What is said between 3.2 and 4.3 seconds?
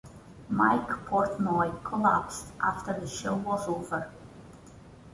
was over.